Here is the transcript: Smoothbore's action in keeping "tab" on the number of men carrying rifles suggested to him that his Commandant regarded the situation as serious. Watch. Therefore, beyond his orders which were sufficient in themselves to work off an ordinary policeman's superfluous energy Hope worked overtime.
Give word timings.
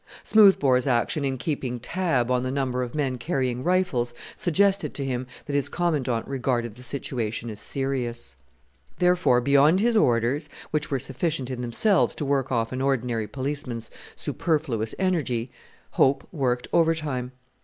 Smoothbore's 0.23 0.87
action 0.87 1.23
in 1.23 1.37
keeping 1.37 1.79
"tab" 1.79 2.31
on 2.31 2.41
the 2.41 2.49
number 2.49 2.81
of 2.81 2.95
men 2.95 3.19
carrying 3.19 3.63
rifles 3.63 4.15
suggested 4.35 4.95
to 4.95 5.05
him 5.05 5.27
that 5.45 5.53
his 5.53 5.69
Commandant 5.69 6.27
regarded 6.27 6.73
the 6.73 6.81
situation 6.81 7.51
as 7.51 7.59
serious. 7.59 8.35
Watch. 8.35 8.93
Therefore, 8.97 9.41
beyond 9.41 9.79
his 9.79 9.95
orders 9.95 10.49
which 10.71 10.89
were 10.89 10.97
sufficient 10.97 11.51
in 11.51 11.61
themselves 11.61 12.15
to 12.15 12.25
work 12.25 12.51
off 12.51 12.71
an 12.71 12.81
ordinary 12.81 13.27
policeman's 13.27 13.91
superfluous 14.15 14.95
energy 14.97 15.51
Hope 15.91 16.27
worked 16.31 16.67
overtime. 16.73 17.31